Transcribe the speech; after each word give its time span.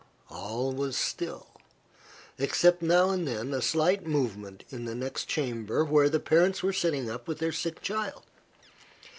All 0.31 0.73
was 0.73 0.97
still, 0.97 1.51
except 2.39 2.81
now 2.81 3.11
and 3.11 3.27
then 3.27 3.53
a 3.53 3.61
slight 3.61 4.03
movement 4.03 4.63
in 4.71 4.85
the 4.85 4.95
next 4.95 5.25
chamber, 5.25 5.85
where 5.85 6.09
the 6.09 6.19
parents 6.19 6.63
were 6.63 6.73
sitting 6.73 7.07
up 7.07 7.27
with 7.27 7.37
their 7.37 7.51
sick 7.51 7.81
child. 7.83 8.23